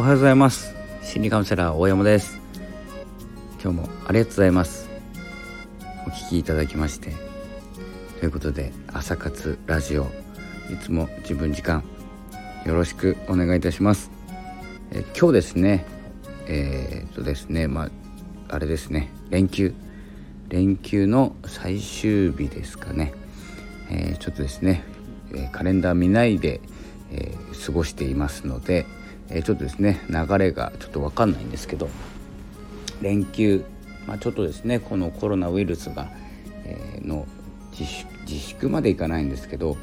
[0.00, 0.74] おはようございます。
[1.02, 2.40] 心理カウンセラー大山です。
[3.62, 4.88] 今日もありがとうございます。
[6.06, 7.12] お聞きいただきまして。
[8.18, 10.04] ということで朝活ラジオ。
[10.72, 11.84] いつも自分時間
[12.64, 14.10] よろしくお願いいたします。
[14.90, 15.84] え今日ですね
[16.46, 17.90] えー、っとですねまあ
[18.48, 19.74] あれですね連休。
[20.48, 23.12] 連休の最終日ですかね、
[23.90, 24.82] えー、ちょっとですね、
[25.34, 26.62] えカレンダー見ないで、
[27.12, 28.86] えー、過ごしていますので、
[29.30, 31.88] えちょっとですね流れがちょっと分かんないんですけど
[33.00, 33.64] 連休、
[34.06, 36.10] まあ、ちょっとですねこのコロナウイルスが、
[36.64, 37.26] えの
[37.72, 39.76] 自粛までいかないんですけど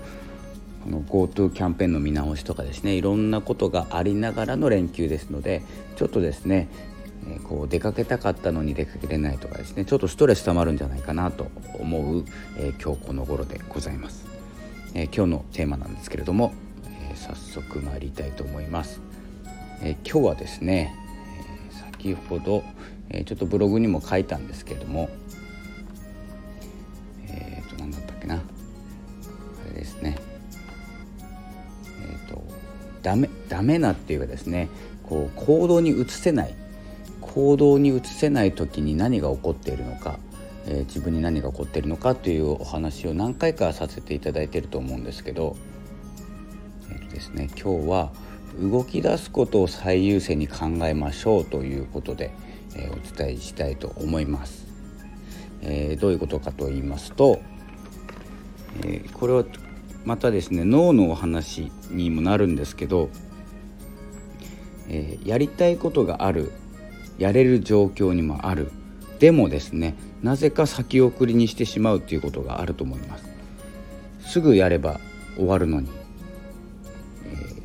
[0.83, 5.63] この GoTo キャンペーンの見直しとかですねいろんなことがありながらの連休ですので
[5.95, 6.69] ちょっとですね
[7.29, 12.25] えこう出かけたかったのに出かけれないとかですねちょっとストレス溜まるんじゃないかなと思う、
[12.57, 14.27] えー、今日この頃でございます、
[14.93, 16.53] えー、今日のテーマなんですけれども、
[16.85, 19.01] えー、早速参りたいと思います、
[19.81, 20.93] え今日はですね、
[21.69, 22.63] え先ほど、
[23.09, 25.09] えちょっとブログにも書いたんですけれども
[27.27, 28.35] えっ、と何だったっけな。
[28.35, 28.39] あ
[29.67, 30.17] れですね。
[32.09, 32.43] えっ、と
[33.01, 34.69] ダメダメなっていうかですね
[35.03, 36.53] こう行動に移せない。
[37.21, 40.17] 行動に移せない時に何が起こっているのか、
[40.65, 45.55] えー、自分に何が起こっているのかというお話を何回かさせていただいていると思うんですけど、
[46.89, 48.11] えーとですね、今日は
[48.59, 52.31] 動き出すことを最優先に考えましょうということで、
[52.75, 54.67] えー、お伝えしたいと思います。
[55.61, 57.39] えー、どういうことかと言いますと、
[58.83, 59.43] えー、これは
[60.05, 63.09] またですね脳のお話にもなるんですけど、
[64.89, 66.51] え、やりたいことがある
[67.17, 68.71] やれる状況にもある
[69.19, 73.25] でもですねなぜか先送りにしてしまうということがあると思います
[74.21, 74.99] すぐやれば
[75.35, 75.89] 終わるのに、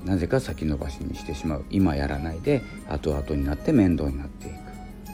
[0.04, 1.64] なぜか先延ばしにしてしまう。
[1.70, 4.54] 今やらないで後々になって面倒になっていく。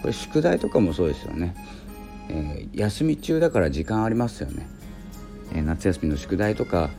[0.00, 1.56] これ宿題とかもそうですよね、
[2.28, 4.68] えー、休み中だから時間ありますよね、
[5.52, 6.90] えー、夏休みの宿題とか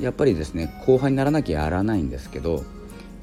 [0.00, 2.62] やっぱりですね後輩にならなきゃやらないんですけど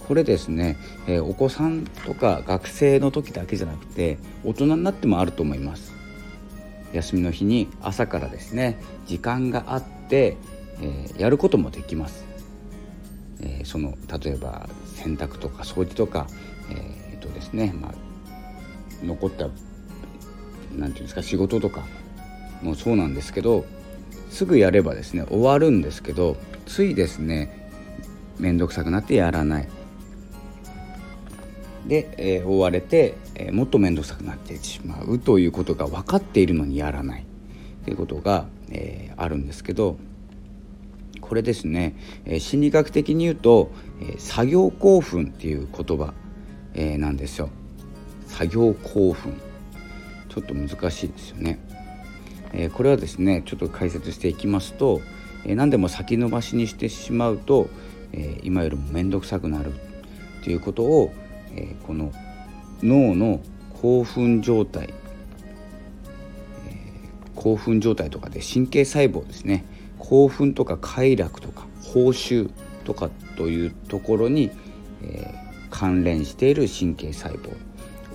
[0.07, 5.93] これですね、えー、お子さんとか学生の時だけじゃなくて大人になってもあると思います。
[6.93, 10.37] 休みの日に朝からですね時間があって、
[10.81, 12.25] えー、やることもできます、
[13.41, 16.27] えー、その例えば洗濯とか掃除とか
[16.69, 17.93] えっとですね、まあ、
[19.03, 19.57] 残った何て
[20.75, 21.83] 言うんですか仕事とか
[22.61, 23.65] もそうなんですけど
[24.29, 27.69] すぐやればですね終わるんですけどついですね
[28.39, 29.67] 面倒くさくなってやらない。
[31.87, 37.25] で、えー、追われて、えー、もっと面倒くさくなってしまうということが分かっているのにやらない。
[37.85, 39.97] ということが、えー、あるんですけど
[41.27, 41.95] これですね、
[42.25, 43.71] え、心理学的に言うと、
[44.01, 46.13] え、作業興奮っていう言葉、
[46.73, 47.49] え、なんですよ。
[48.27, 49.39] 作業興奮
[50.29, 51.59] ちょっと難しいですよね。
[52.53, 55.01] え、これはですねちょっと解説していきますと、
[55.45, 57.69] え、何でも先延ばしにしてしまうと、
[58.13, 59.73] え、今よりも面倒くさくなる
[60.43, 61.11] ということを、
[61.55, 62.11] え、この
[62.83, 63.41] 脳の
[63.81, 64.93] 興奮状態、
[67.35, 69.63] 興奮状態とかで神経細胞ですね
[70.07, 72.49] 興奮とか快楽とか報酬
[72.85, 74.51] とかというところに、
[75.03, 77.51] えー、関連している神経細胞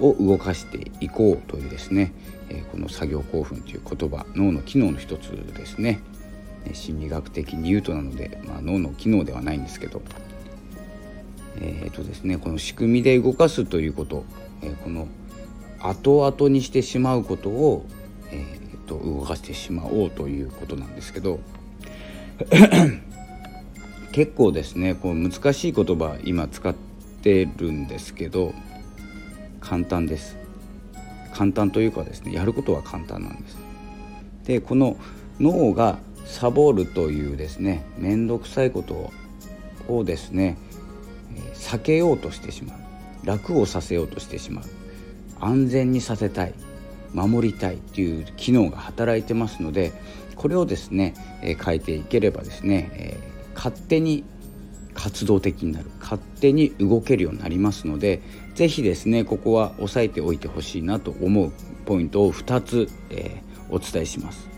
[0.01, 2.15] を動かしていこうというですね、
[2.49, 6.01] えこの作業興奮という言葉脳の機能の一つですね。
[6.73, 10.01] 心理学的に言うとなので、まあ、脳の機能ではないんですけど。
[11.61, 14.25] えーとですね、この仕組みで動かすということ、
[14.63, 15.07] えー、この
[15.81, 17.85] 後々にしてしまうことを、
[18.31, 21.41] えーと、動かしてしまおうということなんですけど。
[24.13, 26.75] 結構ですねこう難しい言葉今使っ
[27.23, 28.53] てるんですけど
[29.61, 30.37] 簡単です。
[31.33, 33.57] 簡単というかですねやることは簡単なんです。
[34.45, 34.97] でこの
[35.41, 39.13] 脳がサボるというですね面倒くさいこと
[39.89, 40.57] をですね
[41.55, 42.77] 避けようとしてしまう。
[43.25, 44.65] 楽をさせようとしてしまう。
[45.41, 46.55] 安全にさせたい。
[47.15, 49.93] 守りたいという機能が働いてますので
[50.37, 54.25] これをですね、えー、変えていければですね、えー、勝手に
[54.95, 58.21] 活動的になる勝手に動けるようになりますので
[58.55, 61.53] 是非ですねここは押さえておいてほしいなと思う
[61.87, 64.49] ポイントを2つ、えー、お伝えします、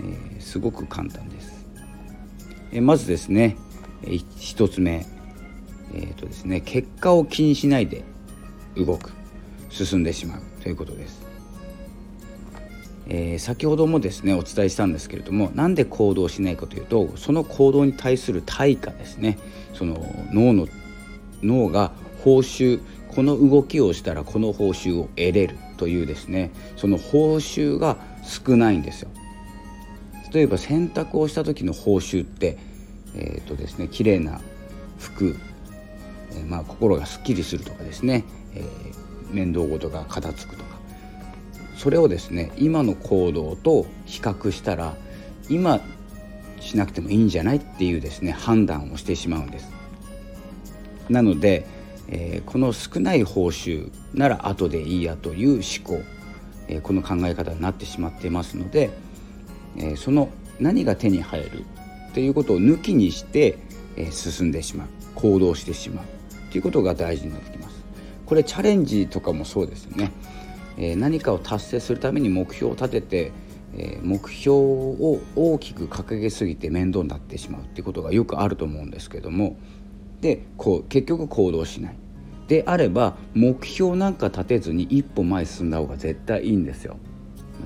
[0.00, 1.66] えすごく簡単です、
[2.72, 3.56] えまずですね、
[4.02, 5.06] え1つ目
[5.94, 8.02] えーとですね、結果を気にしないで
[8.76, 9.12] 動く
[9.70, 11.21] 進んでしまうということです。
[13.14, 19.38] えー、先ほどもですねお伝えしたんですけれどもなんで行動しないかというとその行動に対する対価ですね。
[19.74, 20.66] その脳の
[21.42, 21.92] 脳が
[22.24, 26.52] 報酬この動きをしたらこの報酬を得れるというですね。
[26.76, 29.10] その報酬が少ないんですよ。
[30.32, 32.56] 例えば洗濯をした時の報酬って
[33.14, 34.40] えーとですね綺麗な
[34.98, 35.36] 服、
[36.30, 38.24] えー、まあ、心がすっきりするとかですね、
[38.54, 40.81] えー、面倒事が片付くとか。
[41.82, 44.94] それをですね今の行動と比較したら
[45.48, 45.80] 今
[46.60, 49.68] しなくてもいいんじゃないっていうですね判断をしてしまうんです。
[51.08, 51.66] なので、
[52.06, 56.00] えー、この少ない報酬なら後でいいやという思考、
[56.68, 58.90] えー、この考え方になってしまっていますので、
[59.76, 60.28] えー、その
[60.60, 61.64] 何が手に入る
[62.10, 63.58] っていうことを抜きにして、
[63.96, 67.82] え進んでしまう行動してしまうっていうことが大事になってきます。
[68.24, 70.12] これチャレンジとかもそうですよね。
[70.76, 73.32] え何かを達成するために目標を立てて、
[73.74, 79.56] え目標を大きく掲げすぎて面倒になってしまうっていうことがよくあると思うんですけども
[80.20, 81.94] でこう結局行動しない
[82.48, 86.96] であれば目標なんか立てずに一歩前進んだ方が絶対いいんですよ。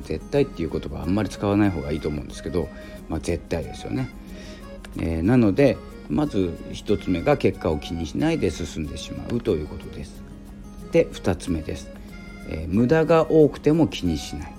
[0.03, 2.69] 絶対っていう言葉あんまり使わない方がいいと思うんですけど、
[3.09, 4.09] まあ、絶対ですよね。
[4.99, 5.77] えー、なので
[6.09, 10.23] まず1つ目が結果を気にしないで進んでしまうということです。
[10.93, 11.91] で2つ目です、
[12.49, 14.55] えー、無駄が多くても気にしない、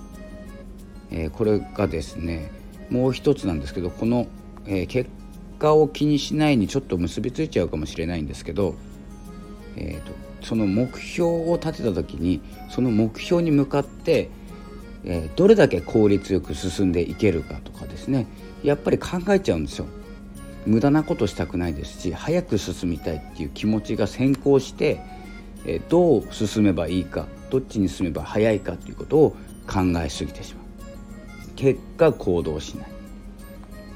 [1.10, 2.50] えー、これがですね
[2.90, 4.26] もう一つなんですけどこの、
[4.66, 5.10] え結
[5.58, 8.76] 果を気にしないにちょっと結びついちゃうかもしれないんですけど、
[9.76, 12.40] えーと、とその目標を立てた時に
[12.70, 14.30] その目標に向かって、
[15.04, 18.26] えー、どれだけ効率よく進んでいけるかとかですね
[18.62, 19.86] やっぱり考えちゃうんですよ。
[20.66, 25.00] 無駄なことしたくないですし早く進みたいっていう気持ちが先行して
[25.64, 29.30] えどう進めばいいかどっちに進めば早いかということを
[29.66, 30.64] 考えすぎてしまう。
[31.56, 32.88] 結果行動しない。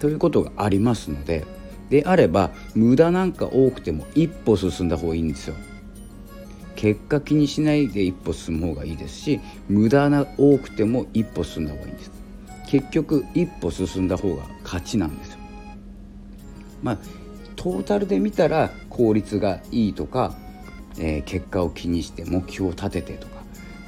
[0.00, 1.44] ということがありますので
[1.88, 5.54] であれば無駄なんか多くても一歩進んだ方がいいんですよ。
[6.74, 12.10] 結果気にしないで一歩進む方がいいですし無駄な多くても一歩進んだ方がいいんです。
[12.66, 15.38] 結局一歩進んだ方が勝ちなんですよ。
[16.82, 16.98] まあ
[17.54, 20.34] トータルで見たら効率がいいとか、
[20.98, 23.31] えー、結果を気にして目標を立ててとか、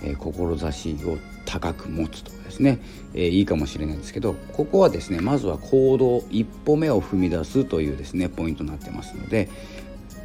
[0.05, 2.79] え、志を高く持つとかですね、
[3.15, 9.49] え、いいかもしれないんですけどここはですねまずは行動一歩目を踏み出すというですねポイントになってますので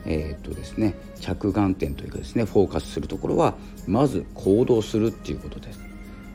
[0.05, 3.55] え、っとですね着眼点というかですねフォーカスするところは
[3.87, 5.79] まず行動するっていうことです。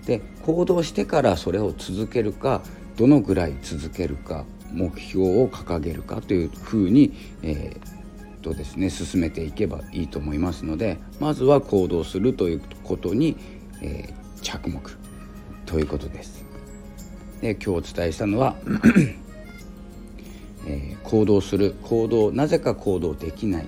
[0.07, 2.63] で行動してからそれを続けるか
[2.97, 7.94] どのぐらい続けるか目標を掲げるかというふうに、えー、
[8.45, 13.37] とですね進めていけばいいと思いますのでまずは行動するということに、
[13.81, 14.81] えー、着目
[15.67, 16.45] ということです。
[17.41, 18.57] で今日お伝えしたのは
[20.67, 23.67] えー、行動する行動なぜか行動できない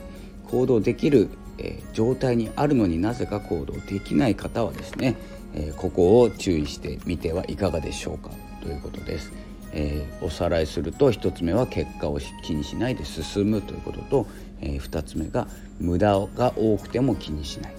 [0.48, 1.28] 行動できる、
[1.58, 5.16] えー、状態にあるのになぜか行動できない方はですね、
[5.54, 8.30] えー、ここを注意してみてはいかがでしょうか
[8.62, 9.32] ということです。
[9.72, 14.26] え、おさらいすると1つ目は結果を気にしないで進むということと、
[14.60, 15.46] えー、2つ目が
[15.80, 17.74] 無駄が多くても気にしない。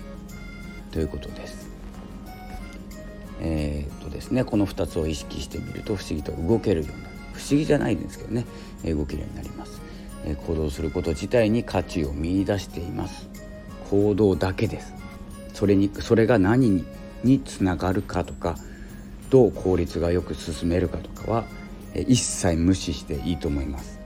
[0.91, 1.69] ということです。
[3.39, 7.15] えー、っとですねこの2つを意識してみると不思議と動けるようになる。
[7.33, 8.45] 不思議じゃないんですけどね、
[8.83, 9.79] え動けるようになります、
[10.25, 13.29] え行動すること自体に価値を見いだしています。
[13.91, 14.93] 行動だけです。
[15.53, 16.85] それにそれが何に
[17.23, 18.55] につながるかとか
[19.29, 21.45] どう効率がよく進めるかとかは
[21.93, 23.96] え一切無視していいと思います。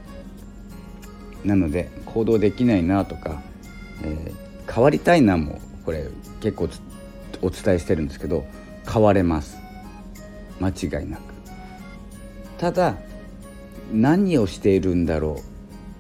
[1.43, 3.41] なので行動できないなとか、
[4.03, 6.07] えー、変わりたいなもこれ
[6.41, 6.69] 結構
[7.41, 8.45] お伝えしてるんですけど
[8.91, 9.57] 変われます。
[10.59, 11.21] 間違いなく。
[12.57, 12.95] ただ
[13.91, 15.37] 何をしているんだろ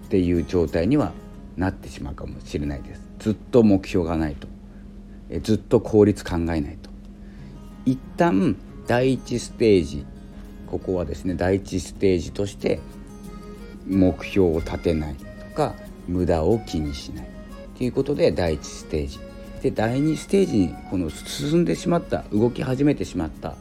[0.03, 1.13] うっていう状態には
[1.57, 3.01] なってしまうかもしれないです。
[3.19, 4.47] ずっと目標がないと。
[5.29, 6.89] えずっと効率考えないと。
[7.85, 8.55] 一旦
[8.87, 10.05] 第一ステージ
[10.67, 12.79] ここはですね第一ステージとして
[13.87, 15.15] 目標を立てない。
[15.51, 15.75] か
[16.07, 17.27] 無駄を気にしない。
[17.77, 19.19] ということで第一ステージ。
[19.61, 23.55] で第二ステージにこの進んでしまった動き始めてしまった。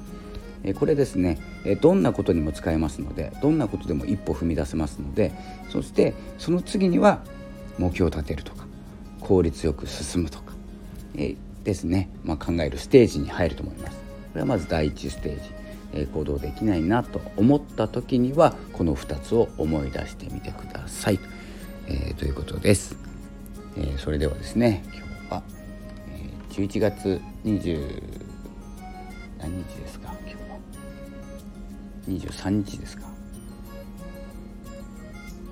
[0.75, 1.38] これですね。
[1.80, 5.30] どんなことにも使えますのでどんなことでも一歩踏み出せますので
[5.68, 7.20] そしてその次には
[7.78, 8.66] 目標を立てるとか
[9.20, 10.54] 効率よく進むとか、
[11.16, 13.97] えですね、まあ、考えるステージに入ると思います。
[13.97, 14.02] こ
[14.37, 15.61] れはまず第一ステージ。
[15.92, 21.18] え行動できないなと思った時にはこの2つを思い出してみてください。
[21.92, 22.97] えー、ということです。
[23.76, 25.00] えー、それではですね今日
[25.35, 25.42] は、
[26.09, 28.00] えー、11月20
[29.40, 30.14] 何日ですか？
[30.20, 30.59] 今日は。
[32.09, 33.09] 23日ですか？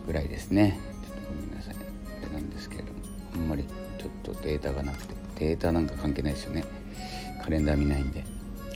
[0.07, 0.79] ぐらいですね。
[1.05, 1.75] ちょっとごめんなさい。
[1.75, 2.99] あれなんですけれども
[3.35, 3.65] あんまり
[3.99, 6.63] ちょっとデータがなくてデータなんか関係ないですよね。
[7.43, 8.25] カレンダー見ないんで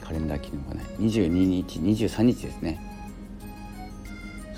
[0.01, 0.85] カレンダー機能がない。
[0.99, 2.81] 22日23日ですね。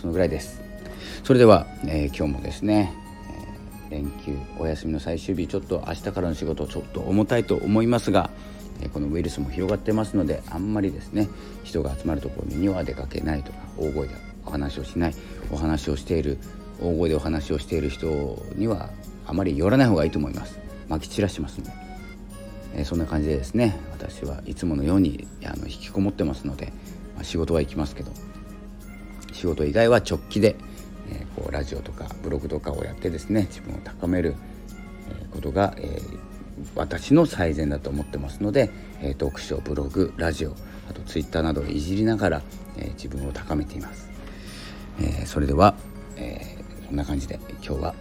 [0.01, 0.63] そのぐらいです。
[1.23, 2.93] それでは、えー、今日もですね、
[3.89, 8.31] えー、連休お休みの最終日ちょっと明日からの仕事ちょっと重たいと思いますが、
[8.83, 11.29] えー、このウイルスも広がってますのであんまりですね
[11.63, 15.15] 人が集まるところには出かけないとか大声でお話をしない
[15.51, 16.39] お話をしている
[16.81, 18.91] 大声でお話をしている人には
[19.27, 20.59] あまり寄らない方がいいと思います。
[20.89, 21.73] まき散らしますので、
[22.77, 26.73] え、そんな感じでですね私はいつものようにあの引きこもってますので、
[27.15, 28.13] まあ、仕事は行きますけど
[29.33, 30.57] 仕事以外は直帰で、
[31.11, 34.35] え、こうラジオとかブログとかをやってですね自分を高める
[35.33, 36.01] ことが、え、
[36.75, 38.71] 私の最善だと思ってますので、
[39.01, 40.55] えー、読書ブログラジオ
[40.89, 42.43] あとツイッターなどをいじりながら、
[42.77, 44.09] え自分を高めています、
[45.01, 45.75] えそれでは、
[46.17, 47.95] えそんな感じで今日は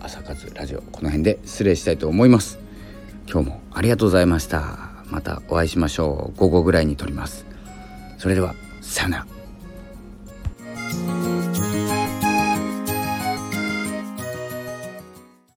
[0.00, 2.58] 朝活ラジオこの辺で失礼したいと思います。
[3.30, 4.88] 今日もありがとうございました。
[5.10, 6.38] またお会いしましょう。
[6.38, 7.44] 午後ぐらいに撮ります。
[8.18, 9.37] それではさよなら。